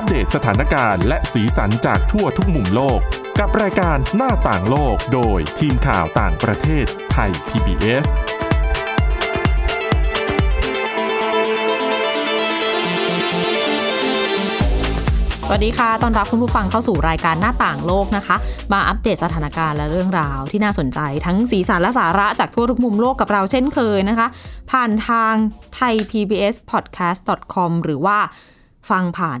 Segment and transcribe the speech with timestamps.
[0.00, 3.00] อัปเดตสถานการณ์และสีสันจากทั่วทุกมุมโลก
[3.38, 8.06] กับรายการหน้าต่างโลกโดยทีมข่าวต่างประเทศไทย PBS
[15.46, 18.36] สวัสดีค่ะ ตอนรับคุณผู้ฟังเข้าสู่รายการหน้าต่างโลกนะคะ
[18.72, 24.28] มาอัปเดตสถานการณ์และเรื่องราวที่น่าสนใจทั้งสีสันและสาระจากทั่วทุกมุมโลกกับเราเช่นเคยนะคะ
[24.70, 25.34] ผ่านทาง
[25.74, 27.20] ไทย PBS podcast
[27.54, 28.18] com หรือว่า
[28.90, 29.34] ฟังผ่า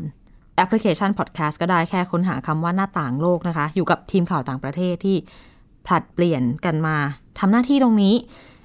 [0.60, 5.16] แอปพลิเคชัน podcast ก็ได้แค่ค้นหาคำว่าหน้าต่างโลกนะคะ อยู่กับทีมข่าวต่างประเทศที่
[5.86, 6.96] ผลัดเปลี่ยนกันมา
[7.38, 8.14] ทำหน้าที่ตรงนี้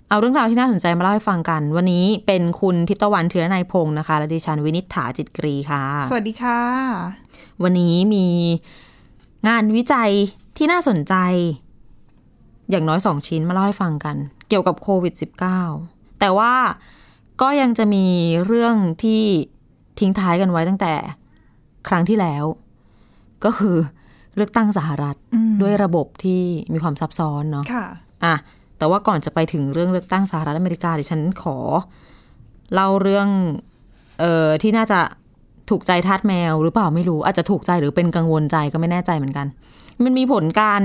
[0.09, 6.59] เอาเรื่องราวที่น่าสนใจมาเล่าให้ฟังกัน วันนี้เป็นคุณทิพย์ตะวันเทือนายพงศ์นะคะ และดิฉันวินิษฐาจิตกรีค่ะ สวัสดีค่ะ
[7.63, 8.25] วันนี้มี
[9.47, 10.11] งานวิจัย
[10.57, 11.13] ที่น่าสนใจ
[12.69, 14.15] อย่างน้อยสองชิ้นมาเล่าให้ฟังกัน
[14.49, 15.13] เกี่ยวกับโควิด
[15.67, 16.53] -19 แต่ว่า
[17.41, 18.05] ก็ยังจะมี
[18.45, 19.21] เรื่องที่
[19.99, 20.93] ทิ้งท้ายกันไว้ตั้งแต่
[21.87, 22.43] ครั้งที่แล้ว
[23.45, 23.75] ก็คือ
[24.35, 26.41] เลือกตั้งสหรัฐอืมด้วยระบบที่
[26.73, 27.85] มีความซับซ้อนเนาะค่ะ
[28.23, 28.35] อะ
[28.77, 31.57] แต่ว่าก่อนจะไปถึงเรื่องเลือกตั้งสหรัฐอเมริกาดิฉันขอ
[32.73, 33.27] เล่าเรื่อง
[34.19, 34.99] เอ่อที่น่าจะ
[35.69, 39.47] ถูกใจทาสแมวหรือเปล่าไม่รู้ อาจจะถูกใจหรือเป็นกังวลใจก็ไม่แน่ใจเหมือนกัน
[40.03, 40.81] มันมีผลการ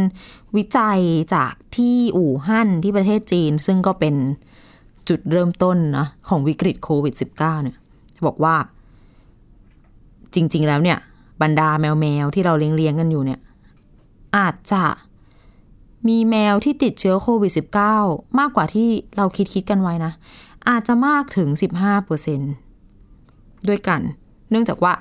[0.56, 1.01] วิจัย
[1.34, 4.15] จากที่อู่ฮั่นที่ประเทศจีน ซึ่งก็เป็น
[5.09, 7.77] จุดเริ่มต้นนะของวิกฤตโควิด -19 เนี่ย
[8.27, 8.55] บอกว่า
[10.34, 10.98] จริง ๆ แล้วเนี่ย
[11.42, 13.41] บรรดาแมวแมวๆที่เราเลี้ยงๆกันอยู่เนี่ย
[14.37, 14.84] อาจจะ
[16.09, 17.53] มีแมวที่ติดเชื้อโควิด
[17.95, 20.12] -19 มากกว่าที่เราคิดคิดกันไว้นะ
[20.69, 22.41] อาจจะมากถึง 15เปอร์เซ็น
[23.69, 24.00] ด้วยกัน
[24.50, 24.92] เนื่องจากว่า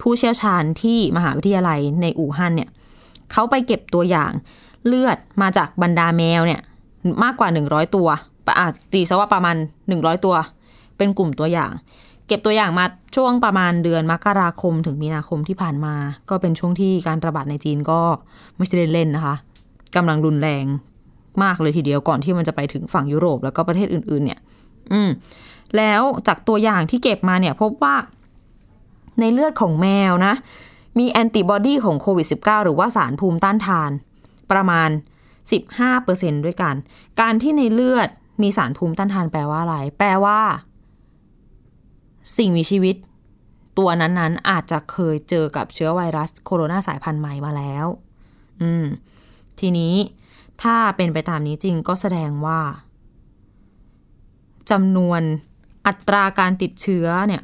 [0.00, 2.70] ผู้เชี่ยวชาญที่มหาวิทยาลัยในอู่ฮั่นเนี่ย
[3.32, 4.32] เขาไปเก็บตัวอย่าง
[4.86, 6.60] เลือดมาจากบรรดาแมวเนี่ย
[7.22, 8.08] มากกว่า 100 ตัว
[8.60, 9.56] อาจตีซะว่าประมาณ
[9.90, 10.34] 100 ตัว
[10.96, 11.72] เป็นกลุ่มตัวอย่าง
[12.26, 12.84] เก็บตัวอย่างมา
[13.16, 15.94] ช่วงประมาณเดือนมกราคมถึงมีนาคมที่ผ่านมา
[16.30, 18.00] ก็เป็นช่วงที่การระบาดในจีนก็
[18.56, 19.34] ไม่ใช่เล่นๆนะคะ
[19.96, 20.64] กำลังรุนแรง
[21.42, 24.40] มากเลยทีเดียวก่อนที่มันจะไปถึงฝั่งยุโรปแล้วก็ประเทศอื่น ๆ เนี่ย
[24.92, 25.10] อืม
[25.76, 27.96] แล้วจากตัวอย่างที่เก็บมาเนี่ยพบว่า
[29.20, 30.34] ในเลือดของแมวนะ
[30.98, 33.90] มีแอนติบอดีของโควิด -19 หรือว่าสารภูมิต้านทาน
[34.52, 34.90] ประมาณ
[35.66, 36.74] 15%ด้วยกัน
[37.20, 38.08] การที่ในเลือด
[38.42, 40.40] มีสารภูมิต้านทานแปลว่าอะไร แปลว่า
[42.36, 42.96] สิ่งมีชีวิต
[43.78, 47.86] ตัวนั้นๆ อาจจะเคยเจอกับเชื้อไวรัสโคโรนาสายพันธุ์ใหม่มาแล้ว
[48.62, 48.84] อืม
[49.60, 49.94] ทีนี้
[50.62, 52.60] ถ้าเป็นไปตามนี้จริงก็แสดงว่า
[54.70, 55.22] จำนวน
[55.86, 57.42] อัตราการติดเชื้อเนี่ย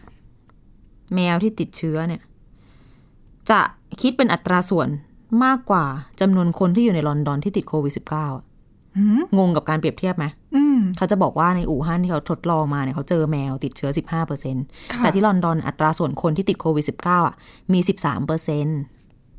[1.15, 2.23] แมวที่ติดเชื้อเนี่ย
[3.51, 3.61] จะ
[4.01, 4.89] คิดเป็นอัตราส่วน
[5.45, 5.85] มากกว่า
[6.21, 8.45] จำนวนคนที่อยู่ในลอนดอนที่ติดโควิด -19 อะ
[9.39, 10.27] งงกับการเปรียบเทียบไหม
[10.57, 13.91] อืมเขาจะบอกว่าในอู่ฮั่นที่เขาทดลองมาเนี่ยเขาเจอแมวติดเชื้อ
[14.37, 17.35] 15%ค่ะแต่ที่ลอนดอนอัตราส่วนคนที่ติดโควิด -19 อะ
[17.73, 18.81] มี 13%เปอร์เซ็นต์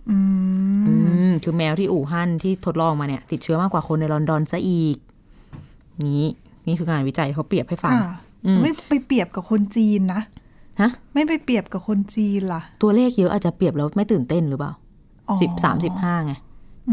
[0.09, 0.17] อื
[0.79, 0.93] มอื
[1.29, 4.97] มคือแมวที่อู่ฮั่นที่ทดลองมาเนี่ยติดเชื้อมากกว่าคนในลอนดอนซะอีก
[6.07, 6.25] นี้
[6.67, 8.13] นี่คืองานวิจัยเขาเปรียบให้ฟังค่ะ
[8.61, 10.21] ไม่ไปเปรียบกับคนจีนนะ
[10.81, 14.71] ฮะไม่ไปเปรียบกับคนจีนล่ะ ตัวเลขเยอะอาจจะเปรียบแล้วไม่ตื่นเต้นหรือเปล่า
[15.29, 16.33] อ๋อสิบสามสิบห้าไง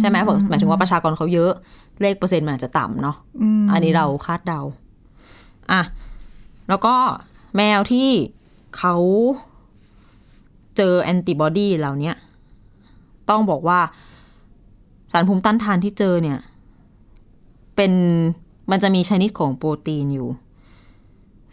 [0.00, 1.52] ใช่ไหมบอกหมายถึงว่าประชากรเขาเยอะ
[2.00, 4.60] เลขเปอร์เซ็นต์มันอาจจะต่ำเนาะอืมอันนี้เราคาดเดา
[5.72, 5.82] อะ
[6.68, 6.94] แล้วก็
[7.56, 8.08] แมวที่
[8.78, 8.94] เขา
[10.76, 12.14] เจอแอนติบอดีเหล่าเนี้ย
[13.30, 13.80] ต้องบอกว่า
[15.12, 16.38] สารภูมิต้านทานที่เจอเนี่ย
[17.76, 17.92] เป็น
[18.70, 20.28] มันจะมีชนิดของโปรตีนอยู่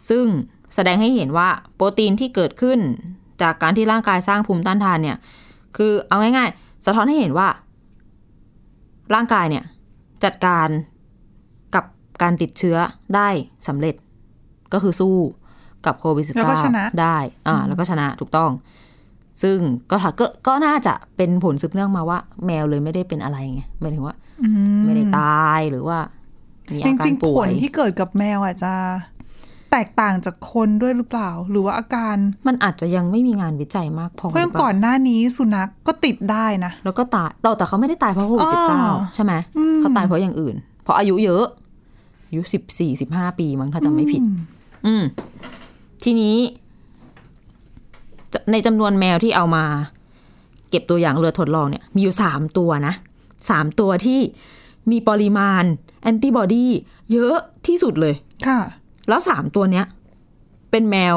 [0.08, 0.24] ซึ่ง
[0.74, 2.78] แสดงให้เห็นว่าโปรตีนที่เกิดขึ้น
[3.42, 5.16] จากการที่ร่างกายสร้างภูมิต้านทานเนี่ย
[5.76, 7.48] คือเอาง่ายๆ สะท้อนให้เห็นว่า
[9.14, 9.64] ร่างกายเนี่ย
[10.24, 10.68] จัดการ
[11.74, 11.84] กับ
[12.22, 12.76] การติดเชื้อ
[13.14, 13.28] ได้
[13.68, 13.94] สำเร็จ
[14.72, 15.16] ก็คือสู้
[15.86, 17.16] กับโควิด -19 แล้วก็ชนะได้
[17.48, 18.50] อ่าแล้วก็ชนะถูกต้อง
[19.42, 19.58] ซึ่ง
[19.90, 25.98] ก็ถาก็ก็น่าจะเป็นผลสืบเนื่องมาว่า แมวเลยไม่ได้เป็นอะไรไงหมายถึงว่าอืมไม่ได้ตายหรือว่า
[26.72, 28.72] มีจอาการริงๆผป่วลยที่เกิดกับแมวอาจจะ
[29.74, 41.44] แตกต่างจากคนด้วยหรือเปล่า หรือว่าอาการมันอาจจะยังไม่มีงานวิจัยมากพอเพราะอย่างหรือเปล่าก่อนหน้านี้สุนัขก็ติดได้นะ แล้วก็ตายแต่แต่เขาไม่ได้ตายเพราะโควิดอ๋สิบเก้าอใช่ไหมอืมเขาตายเพราะอย่างอื่น เพราะอายุเยอะ
[42.26, 44.22] อายุสิบสี่สิบห้าปีมั้งถ้าจำไม่ผิด
[44.86, 45.04] อืม
[46.04, 46.36] ทีนี้
[48.32, 49.64] จะในจำนวนแมวที่เอามา
[50.70, 52.94] เก็บตัวอย่างเรือทดลองเนี่ย มีอยู่สามตัวนะ
[53.50, 54.20] สามตัวที่
[54.90, 55.64] มีปริมาณ
[56.02, 56.66] แอนติบอดี
[57.12, 57.36] เยอะ
[57.66, 58.14] ที่สุดเลย
[58.48, 58.60] ค่ะ
[59.08, 59.86] แล้วสามตัวเนี้ย
[60.70, 61.16] เป็นแมว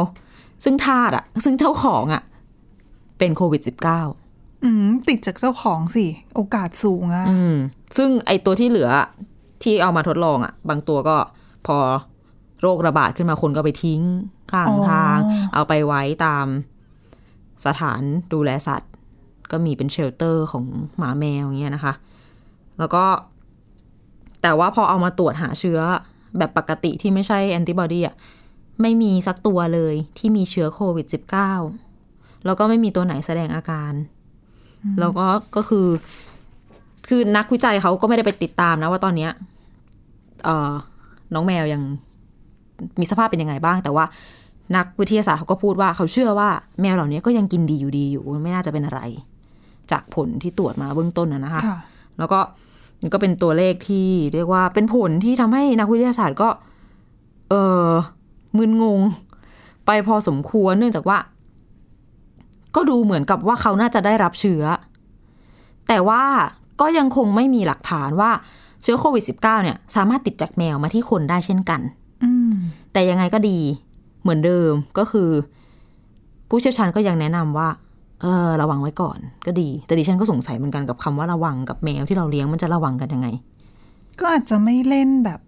[0.64, 2.24] ซึ่งทาสอะซึ่งเจ้าของอะ
[3.18, 6.06] เป็นโควิด -19 อืมติดจากเจ้าของสิ
[6.36, 7.56] โอกาสสูงอะอืม
[7.98, 8.90] ซึ่งไอตัวที่เหลือ
[9.64, 11.18] ที่เอามาทดลองอะบางตัวก็
[11.68, 11.78] พอ
[12.62, 14.02] โรคระบาดขึ้นมาคนก็ไปทิ้ง
[14.52, 15.18] ข้างทาง
[15.54, 16.46] เอาไปไว้ตาม
[17.66, 18.02] สถาน
[18.34, 18.92] ดูแลสัตว์
[19.52, 20.66] ก็มีเป็นเชลเตอร์ของ
[20.98, 21.94] หมาแมวอย่างเงี้ยนะคะ
[22.80, 23.06] แล้วก็
[24.42, 25.80] แต่ว่าพอเอามาตรวจหาเชื้อ
[26.38, 28.16] แบบปกติที่ไม่ใช่แอนติบอดีอะ
[28.82, 31.08] ไม่มีสักตัวเลยที่มีเชื้อโควิด
[31.76, 33.94] -19 แล้วก็ไม่มีตัวไหนแสดงอาการ
[35.00, 35.88] แล้วก็ก็คือ
[37.08, 39.32] คือนักวิจัยเขาก็ไม่ได้ไปติดตามนะว่าตอนเนี้ย
[40.44, 40.74] เอ่อ
[41.34, 41.82] น้องแมวยัง
[43.00, 44.06] มีสภาพเป็นยังไงบ้าง แต่ว่า
[44.76, 46.50] นักวิทยาศาสตร์เขาก็พูดว่าเขาเชื่อว่า
[46.82, 49.02] แมวเหล่านี้ก็ยังกินดีอยู่ดีอยู่ ไม่น่าจะเป็นอะไร
[49.92, 51.78] จากผลที่ตรวจมาเบื้องต้นนะนะคะค่ะ
[52.20, 52.67] แล้วก็มั
[53.06, 56.50] นก็เป็นตัวเลขที่เรียกว่าเป็นผลที่ทำให้นักวิทยาศาสตร์ก็
[57.50, 57.54] เอ
[57.88, 57.92] อ
[58.58, 59.00] มึนงง
[59.86, 61.18] ไปพอสมควรเนื่องจากว่า
[62.76, 64.64] ก็ดูเหมือนกับว่าเขาน่าจะได้รับเชื้อ
[65.88, 66.24] แต่ว่า
[66.82, 68.32] ก็ยังคงไม่มีหลักฐานว่า
[68.82, 71.82] เชื้อโควิด -19 เนี่ย สามารถติดจากแมวมาที่คนได้เช่นกัน
[72.24, 72.54] อืม
[72.92, 73.60] แต่ยังไงก็ดี
[74.22, 75.30] เหมือนเดิมก็คือ
[76.50, 77.70] ผู้เชี่ยวชาญก็ยังแนะนำว่า
[78.22, 83.28] เออระวังไว้ก่อนก็ดี แต่ดิฉันก็สงสัยเหมือนกันกับคำว่าระวังกับแมวที่เราเลี้ยงมันจะระวังกันยังไง
[84.20, 85.40] ก็อาจจะไม่เล่นแบบ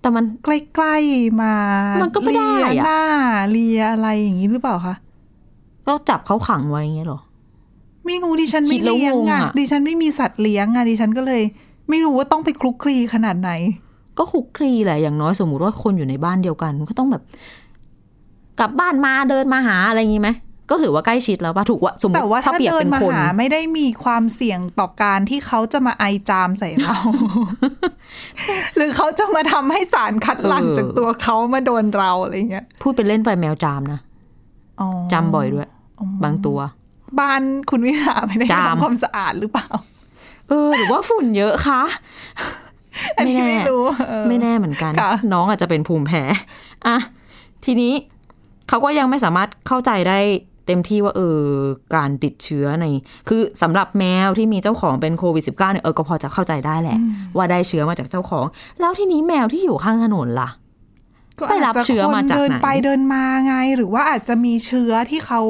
[0.00, 1.54] แต่มันใกล้ๆมา
[2.02, 3.02] มันก็ไม่ได้เลียอะหน้า
[3.50, 4.94] เลียอะไรอย่างนี้หรือเปล่าคะ
[5.86, 7.20] ก็จับเขาขังไว้อย่างเงี้ยเหรอ
[8.06, 11.42] ไม่รู้ดิฉันคิไม่ดแล้วเลี้ยงงงอะอะดิฉันไม่มีสัตว์เลี้ยงอะดิฉันก็เลย
[11.88, 13.50] ไม่รู้ว่าต้องไปคลุกคลีขนาดไหน
[14.18, 17.22] ก็คุกคลีแหละอย่างน้อยสมมุติว่าคนอยู่ในบ้านเดียวกันก็ต้องแบบ
[18.60, 20.30] กลับบ้านมาเดินมาหาอะไรอย่างงี้ไหม
[20.70, 26.96] ก็ถือว่าใกล้ชิดแล้วป่ะถูกว่าสมมติแต่ว่าถ้าถ้าเปรียบเดินเป็นมาคนหาไม่ได้มีความเสี่ยงต่อการที่เขาจะมาไอจามใส่เรา
[28.76, 34.00] หรือเขาจะมาทำให้สารคัดหลั่งจากตัวเขามาโดนเราอะไรเงี้ยพูดเป็นเล่นไปแมวจามนะ
[34.80, 35.68] อ๋อจามบ่อยด้วย
[36.24, 36.58] บางตัว
[37.20, 39.68] บ้านคุณวิหาไม่ได้จามทำความสะอาดหรือเปล่า
[40.48, 41.82] เออ หรือว่าฝุ่นเยอะคะ
[43.16, 46.22] อันนี้ไม่แน่ไม่รู้เออไม่แน่เหมือนกันค่ะน้องอาจจะเป็นภูมิแพ้
[46.86, 46.96] อะ
[47.64, 47.92] ทีนี้
[48.68, 50.18] เขาก็ยังไม่สามารถเข้าใจได้
[50.68, 51.42] เต็มที่ว่าเออ
[51.96, 52.86] การติดเชื้อใน
[53.28, 56.98] คือสำหรับแมวที่มีเจ้าของเป็นโควิด -19 เนี่ยเออก็พอจะเข้าใจได้แหละ
[57.36, 58.44] ว่าได้เชื้อมาจากเจ้าของ
[58.80, 60.50] แล้วทีนี้แมวที่อยู่ข้างถนนล่ะ
[61.38, 65.40] ก็ไปรับจจะเชื้อมาจากคนเดินไหนไปเดินมาไง หรือว่าอาจจะมีเชื้อที่เขา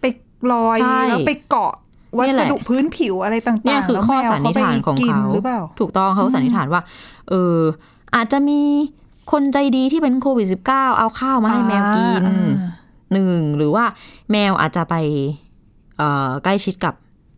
[0.00, 0.04] ไป
[0.52, 1.72] ลอยใช่แล้วไปเกาะ
[2.16, 6.82] วัเนี่ยสแหละดุพื้นผิวอะไรต่างๆเนี่ยคือแล้วข้อแมวสันนิษฐานของไปกิเขาหรือเปล่าถูกต้องเขาสันนิษฐานว่า
[7.28, 7.58] เออ
[8.14, 8.60] อาจจะมี
[9.32, 12.48] คนใจดีที่เป็นโควิด -19 เอาข้าวมาให้แมวกินอ่า
[13.12, 13.84] หนึ่งหรือว่า
[14.30, 14.94] แมวอาจจะไป
[15.96, 16.94] เอ่อใกล้ชิดกับ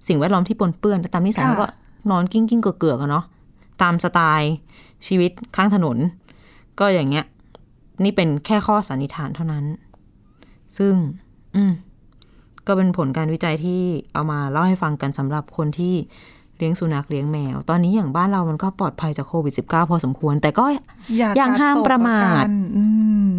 [0.09, 1.67] สิ่งแวดล้อมที่ปนเปื้อนแต่ตามนิสัยค่ะเขาก็
[2.11, 3.25] นอนกิ้งกิ้งๆเกือกๆอะเนาะ
[3.83, 4.53] ตามสไตล์
[5.07, 5.97] ชีวิตข้างถนน
[6.81, 7.25] ก็อย่างเงี้ย
[8.05, 9.65] นี่เป็นแค่ข้อสันนิษฐานเท่านั้น
[10.79, 10.95] ซึ่ง
[11.57, 11.73] อืม
[12.67, 13.83] ก็เป็นผลการวิจัยที่
[14.13, 15.95] เอามาเล่าให้ฟังกันสำหรับคนที่
[16.57, 20.65] เลี้ยงสุนัขเลี้ยงแมว ตอนนี้อย่างบ้านเรามันก็ปลอดภัยจากโควิด -19 พอสมควร แต่ก็
[21.19, 22.85] อย่ายังห้ามกดตกประมาทกันอื
[23.31, 23.33] ม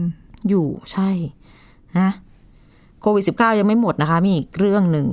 [0.50, 1.10] อยู่ใช่
[2.00, 2.10] นะ
[3.02, 5.08] โควิด -19 ยังไม่หมดนะคะ มีอีกเรื่องหนึ่ง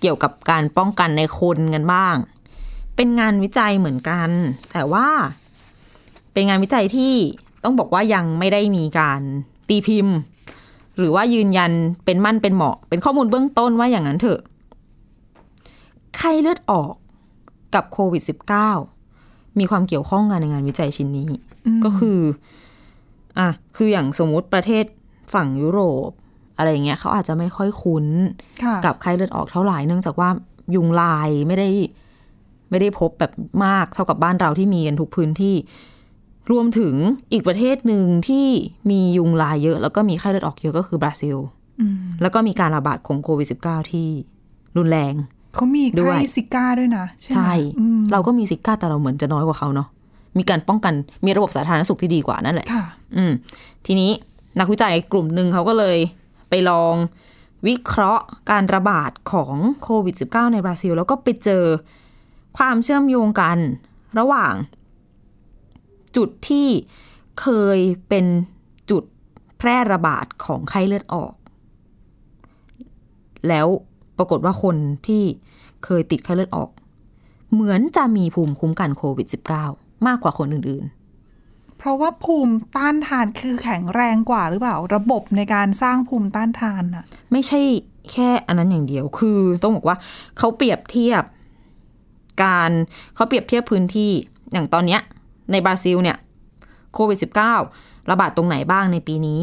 [0.00, 2.16] เกี่ยวกับการป้องกันในคนกันบ้าง
[2.96, 4.30] เป็นงานวิจัยเหมือนกัน
[4.72, 5.08] แต่ว่า
[6.32, 7.14] เป็นงานวิจัยที่
[7.64, 9.20] ต้องบอกว่ายังไม่ได้มีการ
[9.68, 10.16] ตีพิมพ์
[10.98, 11.72] หรือว่ายืนยัน
[12.04, 14.40] เป็นมั่นเป็นเหมาะ เป็นข้อมูลเบื้องต้นว่าอย่างนั้นเถอะ
[16.16, 16.92] ไข้เลือดออก
[17.74, 18.22] กับโควิด
[18.90, 21.28] -19 มีความเกี่ยวข้องกันในงานวิจัยชิ้นนี้
[21.84, 22.18] ก็คือ
[23.38, 24.84] อะ คืออย่างสมมุติประเทศ
[25.34, 26.10] ฝั่งยุโรป
[26.56, 28.06] อะไรอย่างเงี้ยเขาอาจจะไม่ค่อยคุ้น
[28.64, 30.28] ค่ะกับไข้เลือดออกเท่าไหร่เนื่องจากว่า
[30.74, 31.68] ยุงลายไม่ได้
[32.70, 33.32] ไม่ได้พบแบบ
[33.64, 35.56] มากเท่ากับบ้านเราที่มีกันทุกพื้นที่
[36.50, 36.94] รวมถึง
[37.32, 38.46] อีกประเทศหนึ่งที่
[38.90, 41.36] มียุงลายเยอะ แล้วก็มีไข้เลือดออกเยอะก็คือบราซิล
[41.80, 44.08] อืมแล้วก็มีการระบาดของโควิด -19 ที่
[44.76, 45.14] รุนแรง
[45.54, 49.88] เขามีด้วยไข้ซิก้าด้วยนะ ใช่ไหมใช่อืมเราก็มีซิก้าแต่เราเหมือนจะน้อยกว่าเขาเนาะ
[50.38, 50.94] มีการป้องกัน
[51.24, 52.84] มีระบบสาธารณสุขที่ดีกว่านั่นแหละ ค่ะ
[53.16, 53.32] อืม
[53.86, 54.10] ทีนี้
[54.58, 55.98] นักวิจัยกลุ่มหนึ่งเขาก็เลย
[56.48, 56.94] ไปลอง
[57.66, 61.64] วิเคราะห์การระบาดของโควิด -19 ในบราซิล แล้วก็ไปเจอ
[62.58, 63.58] ความเชื่อมโยงกัน
[64.18, 64.54] ระหว่าง
[66.16, 66.68] จุดที่
[67.40, 67.46] เค
[67.76, 68.26] ยเป็น
[68.90, 69.04] จุด
[69.58, 71.34] แพร่ระบาดของไข้เลือดออก
[73.48, 73.66] แล้ว
[74.18, 75.24] ปรากฏว่าคนที่
[75.84, 76.70] เคยติดไข้เลือดออก
[77.52, 79.26] เหมือนจะมีภูมิคุ้มกันโควิด
[79.66, 81.03] -19 มากกว่าคนอื่นๆ
[81.84, 87.60] เพราะว่าภูมิต้านทานคือแข็งแรงกว่าหรือเปล่า ระบบในการสร้างภูมิต้านทานน่ะไม่ใช่
[88.12, 89.96] แค่อันนั้นอย่างเดียวคือต้องบอกว่า
[90.38, 91.22] เขาเปรียบเทียบ
[92.42, 92.70] การ
[93.14, 94.10] เขาเปรียบเทียบพื้นที่
[94.52, 95.00] อย่างตอนเนี้ย
[95.52, 96.16] ในบราซิลเนี่ย
[96.94, 97.18] โควิด
[97.62, 99.42] -19 ระบาดตรงไหนบ้างในปีนี้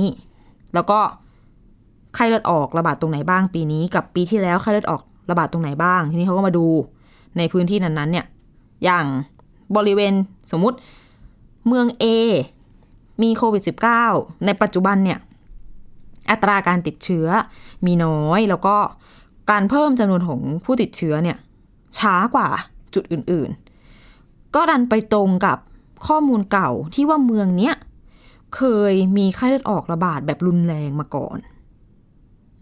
[0.73, 0.99] แล้วก็
[2.15, 6.65] ไข้เลือดออกระบาดตรงไหนบ้างปีนี้กับปีที่แล้วไข้เลือดออกระบาดตรงไหนบ้าง ทีนี้เขาก็มาดู
[7.37, 8.25] ในพื้นที่นั้นๆเนี่ย
[8.83, 9.05] อย่าง
[9.75, 10.13] บริเวณ
[10.53, 10.77] สมมุติ
[11.67, 12.05] เมือง A
[13.21, 13.63] มีโควิด
[14.03, 15.19] -19 ในปัจจุบันเนี่ย
[16.31, 17.27] อัตราการติดเชื้อ
[17.85, 18.75] มีน้อยแล้วก็
[19.51, 21.37] การเพิ่มจำนวนของผู้ติดเชื้อเนี่ย
[21.97, 22.49] ช้ากว่า
[22.93, 25.57] จุดอื่นๆ ก็ดันไปตรงกับ
[26.07, 27.75] ข้อมูลเก่าที่ว่าเมืองเนี้ย
[28.55, 31.37] เคยมีไข้เลือดออกระบาดแบบรุนแรงมาก่อน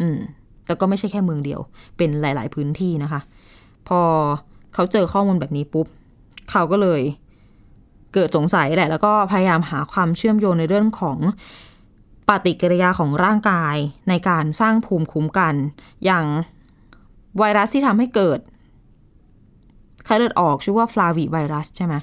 [0.01, 0.19] อืม
[0.65, 1.61] แต่ก็ไม่ใช่แค่เมืองเดียว
[1.97, 3.21] เป็นหลาย ๆ พื้นที่นะคะ
[3.87, 4.01] พอ
[4.73, 5.87] เขาเจอข้อมูลแบบนี้ปุ๊บ
[6.51, 7.01] เขาก็เลย
[8.13, 11.17] เกิดสงสัยแหละ แล้วก็พยายามหาความเชื่อมโยงในเรื่องของ
[12.29, 13.75] ปฏิกิริยาของร่างกาย
[14.09, 15.55] ในการสร้างภูมิคุ้มกัน
[16.05, 16.25] อย่าง
[17.37, 18.39] ไวรัสที่ทำให้เกิด
[20.05, 21.95] ไข้เลือดออกชื่อว่าฟลาวิไวรัสใช่ไหม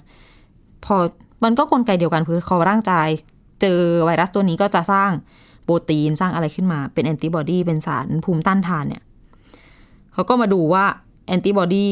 [0.85, 0.97] พอ
[1.45, 3.09] มันก็กลไกเดียวกันคือพอร่างกาย
[3.61, 5.11] เจอไวรัสตัวนี้ก็จะสร้าง
[5.65, 9.03] โปรตีนสร้างอะไรขึ้นมาเป็นแอนติบอดีเป็นสารภูมิต้านทานเนี่ย
[10.13, 10.85] เขาก็มาดูว่า
[11.27, 11.89] แอนติบอดี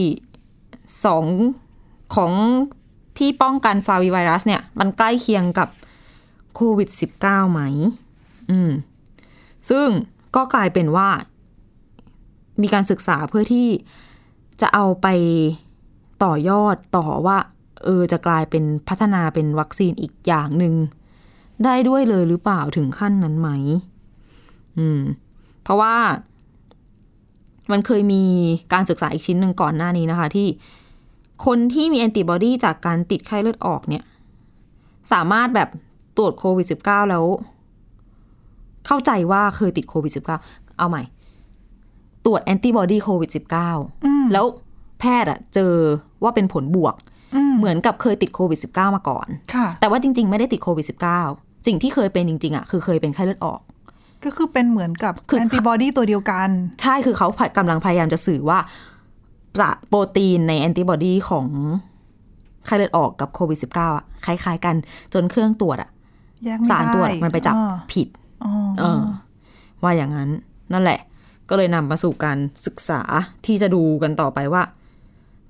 [1.05, 1.25] สอง
[2.15, 2.33] ของ
[3.19, 5.69] ที่ป้องกันฟลาวิไวรัสเนี่ย มันใกล้เคียงกับ
[6.55, 6.89] โควิด
[7.23, 7.61] -19 ไหม
[8.51, 8.71] อืม
[9.71, 9.89] ซึ่ง
[10.37, 11.09] ก็กลายเป็นว่า
[12.63, 13.69] มีการศึกษาเพื่อที่
[14.61, 15.07] จะเอาไป
[16.25, 17.39] ต่อยอดต่อว่า
[17.85, 20.75] เออ จะกลายเป็นพัฒนาเป็นวัคซีนอีกอย่างหนึ่ง
[21.65, 23.49] ได้ด้วยเลยหรือเปล่าถึงขั้นนั้นไหม
[24.79, 25.01] อืม
[25.63, 25.95] เพราะว่า
[27.73, 28.25] มันเคยมี
[28.73, 30.47] การศึกษาอีกชิ้นหนึ่งก่อนหน้านี้นะคะ ที่
[31.47, 34.05] คนที่มีแอนติบอดีจากการติดไข้เลือดออกเนี่ย
[35.13, 35.69] สามารถแบบ
[36.17, 37.25] ตรวจโควิด -19 แล้ว
[38.87, 41.03] เข้าใจว่าเคยติดโควิด -19 เอาใหม่
[42.25, 43.31] ตรวจแอนติบอดีโควิด
[43.77, 44.45] -19 แล้ว
[45.01, 45.75] แพทย์อะเจอ
[46.23, 46.95] ว่าเป็นผลบวก
[47.59, 50.87] เหมือนกับเคยติดโควิด -19 มาก่อนค่ะแต่ว่าจริง ๆ ไม่ได้ติดโควิด
[51.27, 53.61] -19 สิ่งที่เคยเป็นจริง ๆอะคือเคยเป็นไข้เลือดออก
[54.25, 56.49] ก็คือเป็นเหมือนกับคือแอนติบอดีตัวเดียวกัน
[56.83, 58.59] ใช่คือเขากำลังพยายามจะสื่อว่า
[59.61, 61.47] จะโปรตีนในแอนติบอดีของ
[62.67, 64.75] ไข้เลือดออกกับโควิด -19 อะคล้าย ๆ กัน
[65.15, 65.91] จนเครื่องตรวจอะ
[66.45, 68.09] แยกไม่ได้สารตรวจมันไปจับอ่าผิด
[68.45, 69.01] อ๋อเออ
[69.83, 70.31] ว่าอย่างนั้น
[70.73, 71.01] นั่นแหละ
[71.49, 73.01] ก็เลยนำมาสู่การศึกษา
[73.47, 74.63] ที่จะดูกันต่อไปว่า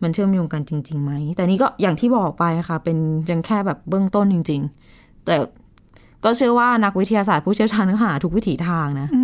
[0.02, 2.98] มันเชื่อมโยงกันจริงๆไหม แต่นี่ก็อย่างที่บอกไปค่ะ เป็น
[3.30, 4.60] ยังแค่แบบเบื้องต้นจริง
[4.92, 5.36] ๆ แต่
[6.24, 9.22] ก็เชื่อว่านักวิทยาศาสตร์ผู้เชี่ยวชาญก็หาทุกวิถีทางนะ อื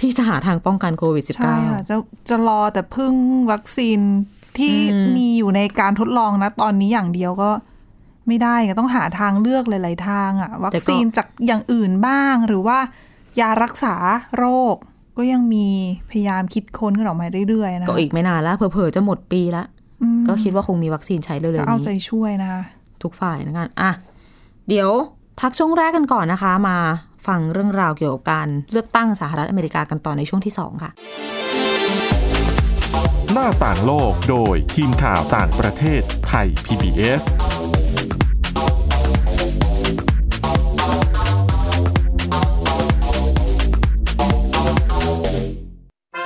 [0.00, 1.96] ที่จะหาทางป้องกันโควิดใช่ค่ะ -19 จะ
[2.28, 3.14] จะรอแต่พึ่ง
[3.52, 4.00] วัคซีน
[4.58, 4.76] ที่
[5.16, 7.50] มีอยู่ในการทดลองนะ ตอนนี้อย่างเดียวก็
[8.26, 12.78] ไม่ได้ก็ต้องหาทางเลือกหลาย ๆ ทางอะวัคซีนจากอย่างอื่นบ้าง หรือว่า
[13.40, 13.94] ยารักษา
[14.38, 14.76] โรค
[15.18, 15.66] ก็ยังมี
[16.10, 19.64] พยายามคิดค้นขึ้นออกมาเรื่อย ๆ นะก็อีกไม่นานแล้วเผลอๆจะหมดปีละ
[20.02, 22.62] อืมก็คิดว่าคงมีวัคซีนใช้เร็วก็ๆเอาใจนี้ช่วยนะคะ
[23.02, 23.90] ทุกฝ่ายนะกันอะ
[24.68, 24.90] เดี๋ยว
[25.40, 26.76] พักช่วงแรกกันก่อนนะคะ มา
[27.26, 30.90] ฟังเรื่องราวเกี่ยวกับการเลือกตั้งสหรัฐอเมริกากันต่อในช่วงที่ 2 ค่ะ
[33.32, 37.22] หน้าต่างโลกโดยทีมข่าวต่างประเทศไทย PBS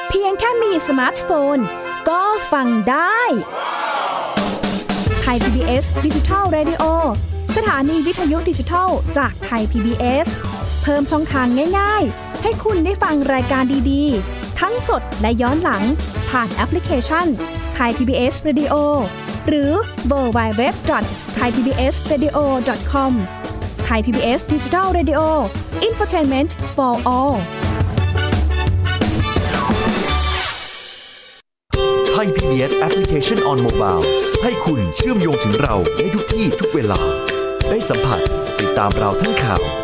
[0.09, 1.59] เพียงแค่มีสมาร์ทโฟน
[2.09, 2.23] ก็
[2.53, 3.21] ฟังได้
[5.23, 6.85] ไทย PBS ดิจิทัล Radio
[7.57, 10.27] สถานีวิทยุดิจิทัลจากไทย PBS
[10.87, 11.47] เพิ่มช่องทาง
[11.79, 15.83] ง่าย ๆ ให้คุณได้ฟังรายการดีๆ ทั้งสดและย้อนหลัง
[16.31, 17.27] ผ่านแอปพลิเคชัน
[17.75, 18.75] ไทย PBS Radio
[19.49, 19.71] หรือ
[20.07, 20.75] เวอร์ไบเว็บ
[21.37, 22.37] ไทยพีบีเอสเรดิโอ
[22.93, 23.13] คอม
[23.85, 25.21] ไทยพีบีเอสดิจิทัลเรดิโอ
[25.85, 27.35] อินฟอร์ทนเมนต์ for all
[32.11, 34.05] ไทย PBS Application on Mobile
[34.43, 37.01] ให้คุณเชื่อมโยงถึงเราในทุกที่ทุกเวลา
[37.69, 38.21] ได้สัมผัส
[38.61, 39.84] ติดตามเราทั้งข่าว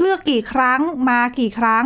[0.00, 1.84] เลือกกี่ครั้งมากี่ครั้ง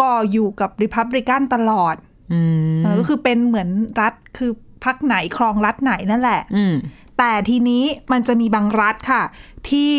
[0.00, 1.94] ก็อยู่กับรีพับลิกันตลอด
[2.32, 2.40] อื
[2.78, 3.68] มเออก็คือเป็นเหมือน
[4.00, 4.50] รัฐคือ
[4.84, 6.74] พรรคไหนครองรัฐไหนนั่นแหละอืม
[7.18, 9.22] แต่ทีนี้มันจะมีบางรัฐค่ะ
[9.70, 9.92] ที่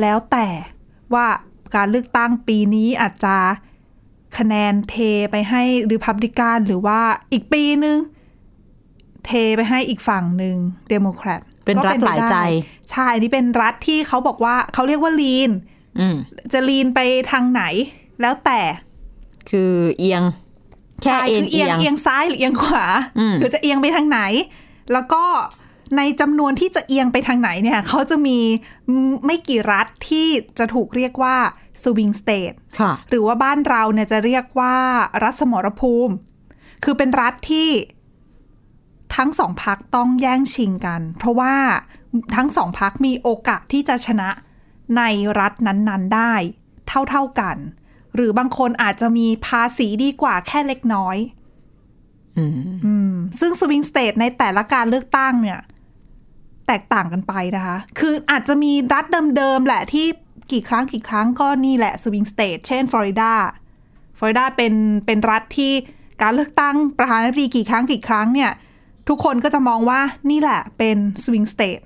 [0.00, 0.48] แล้วแต่
[1.14, 1.26] ว่า
[1.74, 3.36] การเลือกตั้งปีนี้อาจจะ
[4.38, 4.96] คะแนนเท
[5.30, 5.62] ไปให้
[5.92, 7.00] ริพับลิกันหรือว่า
[7.32, 7.98] อีกปีนึง
[9.26, 10.56] เทไปให้อีกฝั่งหนึ่ง
[10.88, 12.36] เดโมแครตเป็นรัฐหลายใจ
[12.90, 15.50] ใช่อันนี่เป็นรัฐที่เขาบอกว่าเขาเรียกว่าลีน
[15.98, 16.16] อืม
[16.52, 17.00] จะลีนไป
[17.30, 17.62] ทางไหน
[18.20, 18.60] แล้วแต่
[19.50, 20.22] คือเอียง
[21.02, 22.86] แค่ใช่เอ็นคือเอีเอียงยงเอียงซ้ายหรือเอียงขวา
[23.18, 24.20] อืมคือจะเอียงไปทางไหน
[24.92, 25.24] แล้วก็
[25.96, 28.38] ในจำนวนที่จะเอียงไปทางไหนเนี่ยเขาจะมี
[29.26, 31.36] ไม่กี่รัฐที่จะถูกเรียกว่า
[31.82, 34.76] สวิงสเตทค่ะหรือว่าบ้านเราเนี่ยจะเรียกว่า
[35.22, 36.14] รัฐสมรภูมิ
[36.84, 37.68] คือเป็นรัฐที่
[39.16, 41.54] ทั้งสองพักต้องแย่งชิงกัน เพราะว่า
[42.36, 44.30] ทั้งสองพักมีโอกาสที่จะชนะ
[44.96, 45.02] ใน
[45.40, 46.34] รัฐนั้นๆได้
[47.10, 47.56] เท่าๆกัน
[48.14, 51.16] หรือบางคนอาจจะมีภาษีดีกว่าแค่เล็กน้อย
[52.38, 52.52] อืม
[52.86, 59.04] อืมซึ่ง swing state ในแต่ละการเลือกตั้งเนี่ยแตกต่างกันไปนะคะ คืออาจจะมีรัฐ
[59.36, 60.06] เดิมๆแหละที่
[60.52, 63.32] กี่ครั้งกี่ครั้งก็นี่แหละ swing state เช่นฟลอริดา
[64.18, 64.74] ฟลอริดาเป็น
[65.06, 65.72] เป็นรัฐที่
[66.22, 68.50] การเลือกตั้งประธานาธิบดีกี่ครั้งกี่ครั้งเนี่ย
[69.08, 71.80] ทุกคนก็จะมองว่านี่แหละเป็น swing state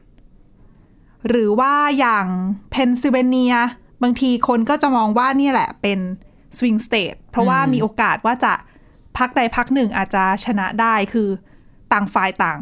[1.28, 2.26] หรือว่าอย่าง
[2.70, 3.54] เพนซิลเวเนีย
[4.02, 5.98] บางทีคนก็จะมองว่านี่แหละเป็น
[6.56, 8.54] swing state เพราะว่ามีโอกาสว่าจะ
[9.16, 11.28] พรรคใดพรรคหนึ่งอาจจะชนะได้คือ
[11.92, 12.58] ต่างฝ่ายต่าง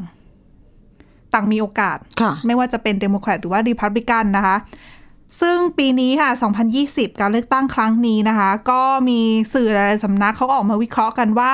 [1.34, 4.56] ต่างมีโอกาสค่ะไม่ว่าจะเป็นเดโมแครตหรือว่ารีพับลิกันนะคะ
[5.40, 6.30] ซึ่งปีนี้ค่ะ
[6.74, 9.20] 2020 การเลือกตั้งครั้งนี้นะคะ ก็มี
[9.54, 11.52] สื่อหลายๆสำนักเขาก็ออกมาวิเคราะห์กันว่า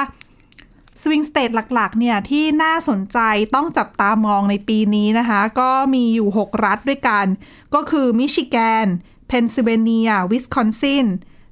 [1.01, 3.19] swing state หลักๆ เนี่ย ที่น่าสนใจ
[3.55, 7.27] ต้องจับตามองในปีนี้นะคะ ก็มีอยู่ 6 รัฐด้วยกัน
[7.75, 8.87] ก็คือมิชิแกน
[9.29, 11.07] เพนซิลเวเนีย วิสคอนซิน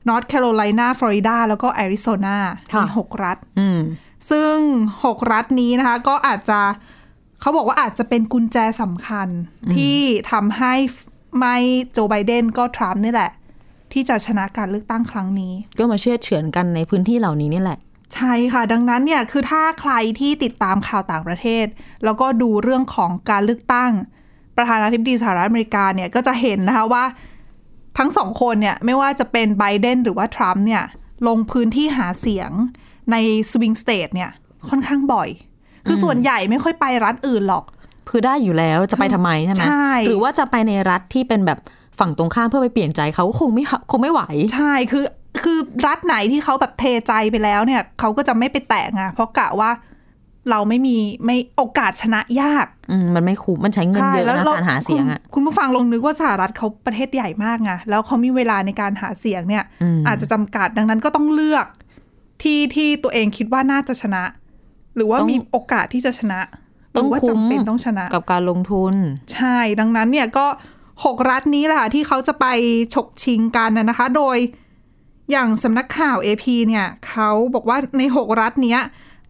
[0.09, 2.39] นอร์ทแคโรไลนา ฟลอริดา แล้วก็แอริโซนา
[2.73, 3.81] ค่ะมี6รัฐอืม
[4.31, 4.57] ซึ่ง
[4.97, 6.61] 6 รัฐนี้นะคะ ก็อาจจะ
[7.41, 9.29] เขาบอกว่าอาจจะเป็นกุญแจสำคัญ
[9.75, 9.97] ที่
[10.33, 10.75] ทำให้
[11.39, 11.57] ไม่
[11.93, 13.33] โจไบเดนก็ทรัมป์นี่แหละ
[13.93, 17.79] ที่จะชนะการเลือกตั้งครั้งนี้ ก็มาเชือดเฉือนกันในพื้นที่เหล่านี้นี่แหละ
[18.15, 21.67] ใช่ค่ะ ดังนั้นเนี่ยคือถ้าใครที่ติดตามข่าวต่างประเทศ
[22.05, 23.93] แล้วก็ดูเรื่องของการเลือกตั้ง
[24.57, 27.05] ประธานาธิบดีสหรัฐอเมริกาเนี่ยก็จะเห็นนะคะว่า
[27.99, 30.83] ทั้งสองคนเนี่ยไม่ว่าจะเป็นไบเดนหรือว่าทรัมป์เนี่ย
[31.29, 32.51] ลงพื้นที่หาเสียง
[33.13, 33.17] ใน
[33.51, 34.31] สวิงสเตทเนี่ย
[34.69, 35.29] ค่อนข้างบ่อย
[35.87, 37.65] คือส่วนใหญ่ไม่ค่อยไปรัฐอื่นหรอก
[38.11, 41.59] คือได้อยู่แล้วจะไปทำไมใช่ไหมใช่หรือว่าจะไปในรัฐที่เป็นแบบ
[41.99, 44.23] ฝั่งตรงข้ามเพื่อไปเปลี่ยนใจเขาคงไม่คงไม่ไหว
[44.55, 45.05] ใช่คือ
[45.43, 49.71] คือรัฐไหนที่เขาแบบเทใจไปแล้วเนี่ยเขาก็จะไม่ไปแตะไงเพราะกะว่า
[50.51, 61.67] เราไม่มีไม่โอกาสชนะยาก อืมมันไม่คุ้มมันใช้เงินเยอะนะเราการหาเสียงอะคุณคุณผู้ฟังลองนึกว่าสหรัฐเขาประเทศใหญ่มากไงแล้วเขามีเวลาในการหาเสียงเนี่ยอืมอาจจะจำกัดดังนั้นก็ต้องเลือก
[62.43, 64.23] ที่ที่ตัวเองคิดว่าน่าจะชนะ
[64.99, 66.41] หรือว่ามีโอกาสที่จะชนะ
[66.93, 68.95] หต้อรืงว่าคุ้มจำเป็นต้องชนะกับการลงทุน
[69.35, 70.47] ใช่ดังนั้นเนี่ยก็
[71.05, 72.47] หกรัฐนี้แหละค่ะที่เขาจะไป
[72.95, 74.37] ฉกชิงกันนะนะคะ โดย
[75.31, 78.81] อย่างสำนักข่าว AP เนี่ยเขาบอกว่าในหกรัฐเนี้ย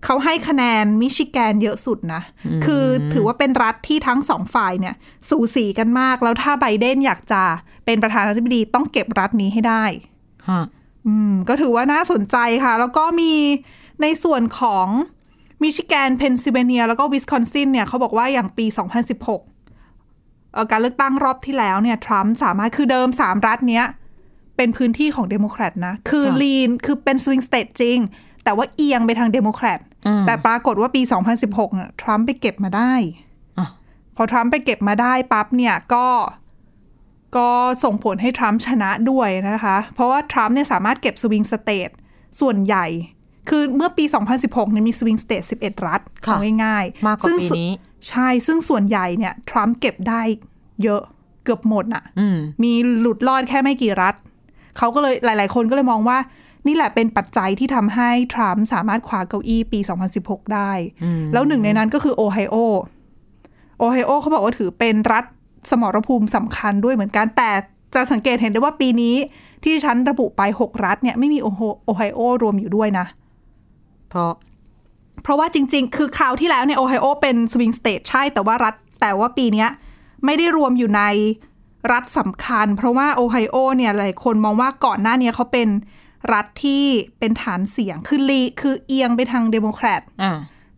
[0.04, 2.22] เขาให้คะแนนมิชิแกนเยอะสุดนะ
[2.64, 4.94] คือถือว่าเป็นรัฐที่ทั้งสองฝ่ายเนี่ย
[5.28, 7.42] สูสีกันมาก แล้วถ้าไบเดนอยากจะ
[7.84, 9.84] เป็นประธานาธิบดีต้องเก็บรัฐนี้ให้ได้
[10.48, 10.64] ฮะ
[11.06, 13.32] อืมก็ถือว่าน่าสนใจค่ะ แล้วก็มี
[14.02, 14.86] ในส่วนของ
[15.62, 18.66] มิชิแกน เพนซิลเวเนีย แล้วก็วิสคอนซินเนี่ยเขาบอกว่าอย่างปี
[19.38, 23.84] 2016เอ่อการเลือกตั้งรอบที่แล้วเนี่ยทรัมป์สามารถคือเดิมสามรัฐเนี้ย
[24.56, 27.98] เป็นพื้นที่ของเดโมแครตนะ คือค่ะ lean คือเป็น swing state จริง
[28.44, 31.02] แต่ว่าเอียงไปทางเดโมแครตอืมแต่ปรากฏว่าปี
[31.38, 32.92] 2016เนี่ยทรัมป์ไปเก็บมาได้
[33.58, 33.68] อะ
[34.16, 36.06] พอทรัมป์ไปเก็บมาได้ปั๊บเนี่ยก็
[37.36, 37.48] ก็
[37.84, 41.90] ส่งผลให้ทรัมป์ชนะด้วยนะคะ เพราะว่าทรัมป์เนี่ยสามารถเก็บ swing state
[42.40, 42.86] ส่วนใหญ่
[43.48, 44.04] คือเมื่อปี
[44.38, 47.70] 2016เนี่ยมีสวิงสเตท11 รัฐค่ะเอาง่ายๆ มากกว่าซึ่งปีนี้
[48.08, 50.20] ใช่ ซึ่งส่วนใหญ่เนี่ยทรัมป์เก็บได้
[50.82, 51.02] เยอะ
[51.44, 54.14] เกือบหมดน่ะอืมมีหลุดรอดแค่ไม่กี่รัฐ
[54.78, 56.18] เขาก็เลยหลาย ๆ คนก็เลยมองว่า
[56.66, 59.78] นี่แหละเป็นปัจจัยที่ทำให้ทรัมป์สามารถคว้าเก้าอี้ปี
[60.16, 60.72] 2016 ได้
[61.32, 62.56] แล้วหนึ่งในนั้นก็คือโอไฮโอ
[63.78, 65.24] โอไฮโอเขาบอกว่าถือเป็นรัฐ
[65.70, 67.50] สมรภูมิสำคัญด้วยเหมือนกันแต่
[67.94, 69.16] จะสังเกตเห็นได้ว่าปีนี้
[69.64, 73.06] ที่ฉันระบุไป 6 รัฐเนี่ยไม่มีโอโฮโอไฮโอรวมอยู่ด้วยนะ
[74.08, 74.32] เพราะ
[75.22, 79.68] เพราะว่าจริง ๆ คือคราวที่แล้วเนี่ยโอไฮโอเป็น swing state ใช่แต่ว่ารัฐแต่ว่าปีเนี้ย
[80.24, 81.02] ไม่ได้รวมอยู่ใน
[81.92, 85.68] รัฐสำคัญ เพราะว่าโอไฮโอเนี่ยหลายคนมองว่าก่อนหน้าเนี้ยเขาเป็น
[86.32, 86.84] รัฐที่
[87.18, 90.32] เป็นฐานเสียงคือ lean คือเอียงไปทางเดโมแครตอ่า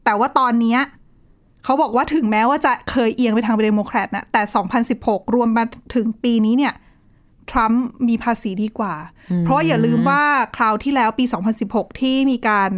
[0.04, 0.80] แต่ว่าตอนเนี้ย
[1.64, 4.42] เขาบอกว่าถึงแม้ว่าจะเคยเอียงไปทางเดโมแครตนะแต่
[4.88, 5.64] 2016 รวมมา
[5.94, 6.74] ถึงปีนี้เนี่ย
[7.50, 8.94] ทรัมป์มีภาษีดีกว่า
[9.40, 10.22] เพราะอย่าลืมว่า
[10.56, 11.24] คราวที่แล้วปี
[11.62, 12.70] 2016 ที่มีการ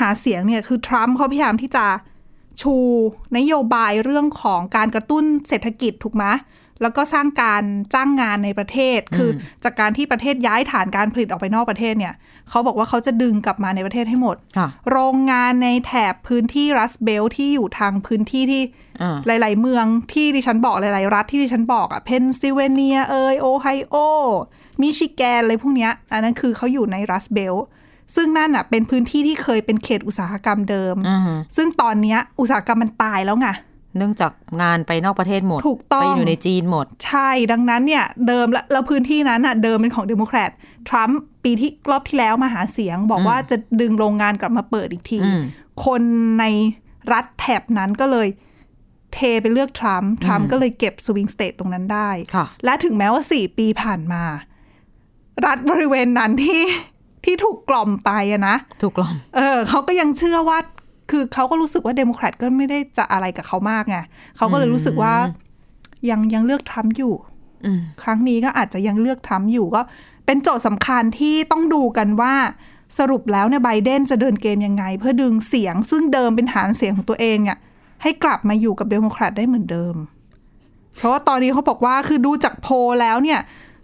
[0.00, 1.86] หาเสียงเนี่ยคือทรัมป์เขาพยายามที่จะ
[2.60, 2.74] ชู
[3.36, 6.24] นโยบายเรื่องของการกระตุ้นเศรษฐกิจถูกไหม
[6.82, 7.62] แล้วก็สร้างการ
[7.94, 9.30] จ้างงานในประเทศ คือ
[9.64, 12.14] จากการที่ประเทศย้ายฐานการผลิตออกไปนอกประเทศเนี่ย
[12.48, 18.62] เขาบอกว่าเขาจะดึงกลับมาในประเทศให้หมดค่ะโรงงานในแถบพื้นที่รัสเบลที่อยู่ทางพื้นที่ที่
[19.02, 23.96] อ่าหลาย ๆ เมืองที่ดิฉันบอกหลาย ๆ รัฐที่ดิฉันบอกอะเพนซิลเวเนียเอยโอไฮโอ
[24.80, 27.54] มิชิแกนอะไรพวกเนี้ย อันนั้นคือเขาอยู่ใน Rust Belt
[28.14, 33.48] ซึ่งนั่นอะเป็นพื้นที่ที่เคยเป็นเขตอุตสาหกรรมเดิมอ่าฮะซึ่งตอนเนี้ยอุตสาหกรรมมันตายแล้วไง
[33.96, 40.50] เนื่องจากงานไปนอกประเทศหมด ถูกต้อง ไปอยู่ในจีนหมด ใช่ ดังนั้นเนี่ย เดิมและแล้วพื้นที่นั้นอะเดิมเป็นของเดโมแครต
[40.88, 45.42] ทรัมป์ปีที่รอบที่แล้วมาหาเสียง บอกว่าจะดึงโรงงานกลับมาเปิดอีกทีอืม
[45.86, 46.02] คน
[46.40, 46.44] ใน
[47.12, 48.28] รัฐแถบนั้นก็เลย
[49.14, 54.22] เทไปเลือกทรัมป์ ทรัมป์ก็เลยเก็บ swing state ตรงนั้นได้ค่ะและถึงแม้ว่าสี่ปีผ่านมา
[55.46, 56.62] รัฐบริเวณนั้นที่
[57.26, 60.58] ที่ถูกกล่อมไปอะนะ ถูกกล่อม เออเขาก็ยังเชื่อว่า
[61.10, 63.96] คือเขาก็รู้สึกว่าเดโมแครตก็ไม่ได้จะอะไรกับเขามากไง
[64.36, 65.14] เขาก็เลยรู้สึกว่า
[66.10, 67.14] ยังยังเลือกทรัมป์อยู่
[67.64, 69.80] อืมครั้งนี้ก็อาจจะยังเลือกทรัมป์อยู่ก็
[70.26, 72.34] เป็นโจทย์สำคัญที่ต้องดูกันว่า
[72.98, 77.58] สรุปแล้วเนี่ยไบเดนจะเดินเกมยังไง เพื่อดึงเสียงซึ่งเดิมเป็นฐานเสียงของตัวเองเนี่ย
[78.02, 79.94] ให้กลับมาอยู่กับเดโมแครตได้เหมือนเดิม
[80.96, 83.40] เพราะว่าตอนนี้เขาบอกว่าคือดูจากโพลแล้วเนี่ย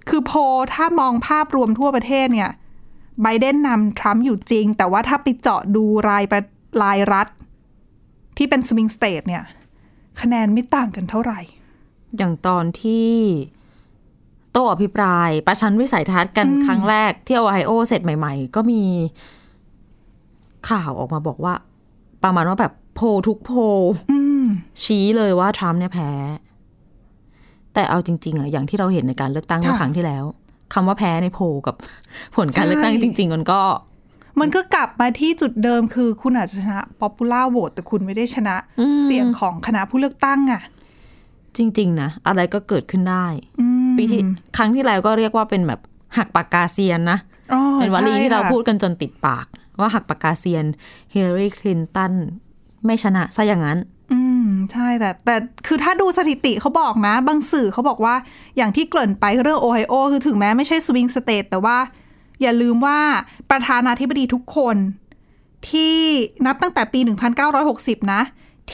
[0.09, 0.39] คือโพล
[0.75, 2.51] ถ้ามองภาพรวมทั่วประเทศเนี่ย
[3.23, 6.43] ไบเดนนำทรัมป์อยู่จริง แต่ว่าถ้าไปเจาะดูรายประ
[6.83, 7.29] รายรัฐ
[8.37, 9.45] ที่เป็น swing state เนี่ย
[10.21, 11.41] คะแนนไม่ต่างกันเท่าไหร่
[12.17, 13.11] อย่างตอนที่
[14.53, 18.83] โต้อภิปราย ประชันวิสัยทัศน์กันครั้งแรกที่โอไฮโอเสร็จใหม่ ๆ ก็มี
[20.69, 21.55] ข่าวออกมาบอกว่า
[22.25, 23.59] ประมาณว่าแบบโพลทุกโพล
[24.11, 24.45] อืม
[24.83, 26.11] ชี้เลยว่าทรัมป์เนี่ยแพ้
[27.75, 30.25] แต่เอาจริง ๆอะอย่างที่เราเห็นในการเลือกตั้งเมื่อค่ะครั้งที่แล้ว
[30.73, 31.75] คำว่าแพ้ในโพลกับ
[32.37, 33.61] ผลการเลือกตั้งใช่จริง ๆ มันก็
[34.41, 40.63] มันก็กลับมาที่จุดเดิมคือคุณอาจจะชนะ popular vote แต่คุณไม่ได้ชนะอืมเสียงของคณะผู้เลือกตั้งอะ
[41.57, 43.27] จริง ๆ นะ อะไรก็เกิดขึ้นได้
[43.61, 44.21] อืมปีที่
[44.57, 45.81] ครั้งที่แล้วก็เรียกว่าเป็นแบบ
[46.17, 47.19] หักปากกาเซียนนะ
[47.53, 49.47] อ๋อเป็นวลีใช่ที่เราค่ะพูดกันจนติดปาก
[49.81, 50.67] ว่าหักปากกาเซียน
[51.15, 52.15] ฮิลลารีคลินตัน
[52.85, 54.02] ไม่ชนะซะอย่างนั้นอืม
[54.73, 58.15] ใช่แต่แต่คือถ้าดูสถิติเขาบอกนะ บางสื่อเขาบอกว่า
[58.57, 61.79] อย่างที่เกริ่นไปเรื่องโอไฮโอคือถึงแม้ไม่ใช่สวิงสเตทแต่ว่า
[62.43, 62.99] อย่าลืมว่า
[63.51, 64.77] ประธานาธิบดีทุกคน
[65.71, 65.97] ที่
[66.47, 67.01] นับตั้งแต่ปี
[67.57, 68.23] 1960 นะ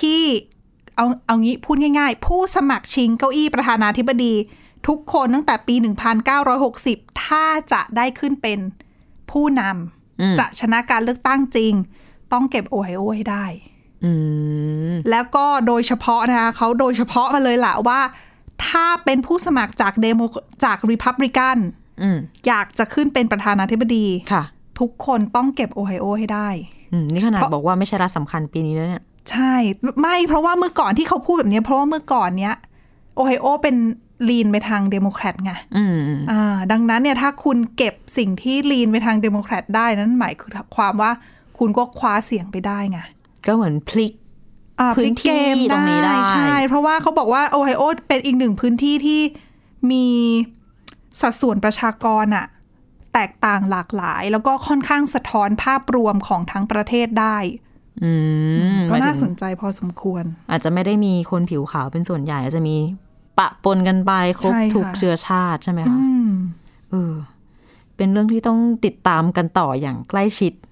[0.00, 0.22] ที่
[0.96, 4.34] เอาเอางี้พูดง่าย ๆ ผู้สมัครชิงเก้าอี้ประธานาธิบดี
[4.88, 5.74] ทุกคนตั้งแต่ปี
[6.48, 8.58] 1960 ถ้าจะได้ขึ้นเป็น
[9.30, 9.62] ผู้น
[10.20, 11.72] อืมำจะชนะการเลือกตั้งจริง
[12.32, 13.77] ต้องเก็บโอไฮโอให้ได้อืม
[15.10, 18.00] แล้วก็โดยเฉพาะนะคะเขาโดยเฉพาะมาเลยล่ะว่า
[18.66, 20.20] ถ้าเป็นผู้สมัครจากเดโม
[20.64, 21.56] จากริพับริกัน
[22.02, 24.42] อืมอยากจะขึ้นเป็นประธานาธิบดีค่ะ
[24.78, 26.48] ทุกคนต้องเก็บโอไฮโอให้ได้
[26.92, 29.54] อืมนี่ขนาดเพราะบอกว่าไม่ใช่รัฐสำคัญปีนี้แล้วเนี่ย ใช่
[30.00, 32.54] ไม่เพราะว่าเมื่อก่อนที่เขาพูดแบบนี้เพราะว่าเมื่อก่อนเนี้ย
[33.14, 33.76] โอไฮโอเป็น
[34.28, 35.96] lean ไปทางเดโมแครตไงอืม
[36.30, 40.34] อ่า ดังนั้นเนี่ยถ้าคุณเก็บสิ่งที่ lean ไปทางเดโมแครตได้นั้นหมาย
[40.76, 41.10] ความว่า
[41.58, 42.98] คุณก็คว้าเสียงไปได้ไง
[43.46, 44.12] ก็เหมือนพลิก
[44.80, 49.20] อ่าพื้นพลิกเกมที่ตรงนี้ได้ใช่ เพราะว่าเขาบอกว่าโอไฮโอเป็นอีกหนึ่งพื้นที่ที่
[49.90, 50.06] มี
[51.20, 52.46] สัดส่วนประชากรอะ
[53.14, 57.36] แตกต่างหลากหลาย แล้วก็ค่อนข้างสะท้อนภาพรวมของทั้งประเทศได้
[58.04, 58.12] อื
[58.76, 62.76] มก็หมยน่าถึงสนใจพอสมควร อาจจะไม่ได้มีคนผิวขาวเป็นส่วนใหญ่ อาจจะมี
[63.38, 66.30] ปะปนกันไปครบใช่ค่ะทุกเชื้อชาติใช่ไหมคะอืม
[66.90, 67.14] เออ
[67.96, 70.67] เป็นเรื่องที่ต้องติดตามกันต่ออย่างใกล้ชิดค่ะ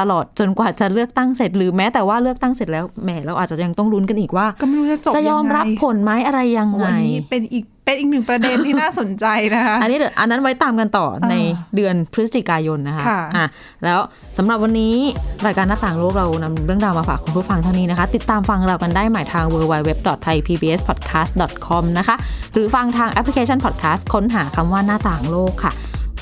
[0.00, 11.34] ตลอดจนกว่าจะเลือกตั้งเสร็จหรือแม้แต่ว่าเลือกตั้งเสร็จแล้วแหมเราอาจจะยังต้องลุ้นกันอีกว่าก็ไม่รู้จะจบจะยอมงไงรับผลไหมอะไรยังไงวันนี้เป็นอีกเป็นอีกหนึ่งประเด็นที่น่าสนใจนะคะอันนี้เดี๋ยวอันนั้นไว้ตามกันต่อใน
[11.76, 13.46] เดือนพฤศจิกายนนะคะค่ะอะ
[13.84, 14.00] แล้ว
[14.36, 14.94] สำหรับวันนี้
[15.46, 22.16] รายการหน้าต่างโลกเรานำเรื่องราวมาฝากคุณผู้ฟังเท่านี้นะคะ ติดตามฟังเรากันได้ใหม่ทาง www.thaipbspodcast.com นะคะ
[22.52, 25.72] หรือฟังทางแอปพลิเคชัน podcast ค้นหาคำว่าหน้าต่างโลกค่ะ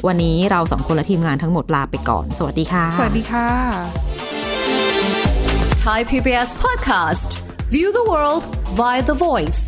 [0.07, 3.49] วันนี้เราสองคนและทีมงานทั้งหมดลาไปก่อน สวัสดีค่ะ สวัสดีค่ะ
[5.85, 7.29] Thai PBS podcast.
[7.75, 8.43] View the world
[8.79, 9.61] via the voice.